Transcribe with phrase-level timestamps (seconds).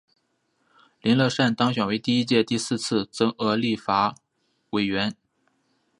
[0.99, 4.15] 林乐善当选为第一届第四次增额立法
[4.71, 5.15] 委员。